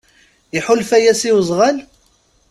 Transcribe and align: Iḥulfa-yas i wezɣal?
Iḥulfa-yas 0.57 1.21
i 1.29 1.31
wezɣal? 1.35 1.77